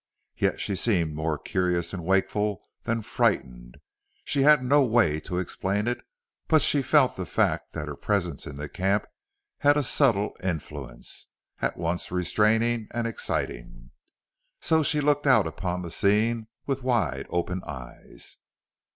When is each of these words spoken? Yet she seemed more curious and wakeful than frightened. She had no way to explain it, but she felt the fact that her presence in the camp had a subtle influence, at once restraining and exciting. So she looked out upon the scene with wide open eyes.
Yet 0.35 0.59
she 0.59 0.73
seemed 0.75 1.13
more 1.13 1.37
curious 1.37 1.93
and 1.93 2.03
wakeful 2.03 2.65
than 2.85 3.03
frightened. 3.03 3.77
She 4.25 4.41
had 4.41 4.63
no 4.63 4.83
way 4.83 5.19
to 5.19 5.37
explain 5.37 5.87
it, 5.87 6.01
but 6.47 6.63
she 6.63 6.81
felt 6.81 7.15
the 7.15 7.25
fact 7.27 7.73
that 7.73 7.87
her 7.87 7.95
presence 7.95 8.47
in 8.47 8.55
the 8.55 8.67
camp 8.67 9.05
had 9.59 9.77
a 9.77 9.83
subtle 9.83 10.35
influence, 10.41 11.27
at 11.61 11.77
once 11.77 12.09
restraining 12.11 12.87
and 12.89 13.05
exciting. 13.05 13.91
So 14.59 14.81
she 14.81 15.01
looked 15.01 15.27
out 15.27 15.45
upon 15.45 15.83
the 15.83 15.91
scene 15.91 16.47
with 16.65 16.81
wide 16.81 17.27
open 17.29 17.61
eyes. 17.63 18.37